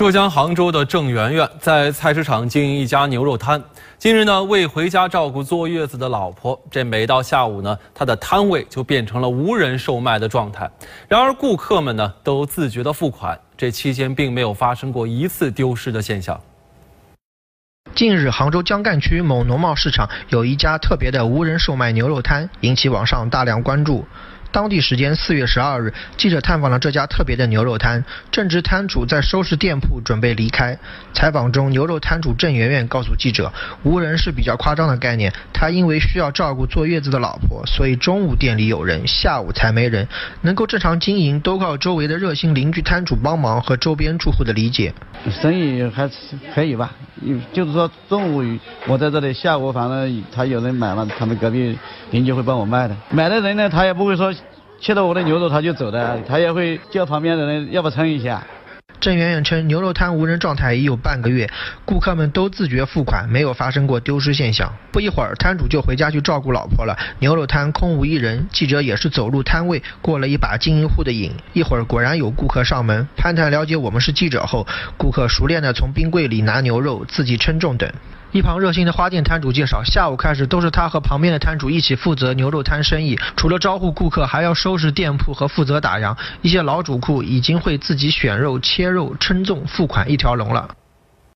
[0.00, 3.62] 浙江杭州的郑媛媛在菜市场经营一家牛肉摊。
[3.98, 10.70] 近日呢，为回家照顾坐月子的老婆，这每到下午呢，他的摊位就变成了无人售卖的状态。
[11.06, 16.40] 然而，顾客们呢都自觉的付款，这期间并没有发生过一次丢失的现象。
[17.94, 24.06] 近日，杭州江干区某农贸市场有一家特别的无人售卖牛肉摊，引起网上大量关注。
[24.52, 30.76] 当地时间四月十二日，记者探访了这家特别的牛肉摊，正值摊主在收拾店铺准备离开。
[31.12, 33.52] 采访中，牛肉摊主郑媛媛告诉记者
[33.84, 40.06] ：“无人是比较夸张的概念，他因为需要照顾坐月子的老婆，所以中午店里有人，下午才没人。
[40.42, 44.92] 能够正常经营，都靠周围的热心邻居摊主帮忙和周边住户的理解。
[45.30, 46.10] 生意还
[46.54, 46.90] 可以吧，
[47.52, 51.78] 就是说中午我在这里，下午反正他有人买了，他们隔壁
[52.10, 52.96] 邻居会帮我卖的。
[53.10, 54.34] 买的人呢，他也不会说。”
[54.80, 58.42] 切到我的牛肉，他就走的，他也会叫旁边的人要不称一下。
[58.98, 61.48] 郑媛媛称，牛肉摊无人状态已有半个月，
[61.84, 64.70] 顾客们都自觉付款，没有发生过丢失现象。
[64.90, 68.46] 不一会儿，摊主就回家去照顾老婆了，牛肉摊空无一人。
[68.50, 74.66] 记者也是走入摊位，过了一把经营户的瘾，一会儿果然有顾客上门，攀谈了解我们是记者后，
[74.98, 77.90] 顾客熟练地从冰柜里拿牛肉，自己称重等。
[78.32, 86.16] 一旁热心的花店摊主介绍，下午开始都是他和旁边的摊主一起负责牛肉摊生意，除了招呼顾客，还要收拾店铺和负责打烊。
[86.40, 90.68] 一些老主顾已经会自己选肉、切肉、称重、付款一条龙了。